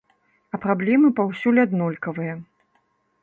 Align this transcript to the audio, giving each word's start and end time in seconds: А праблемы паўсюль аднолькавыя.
А 0.57 0.59
праблемы 0.63 1.11
паўсюль 1.19 1.61
аднолькавыя. 1.65 2.33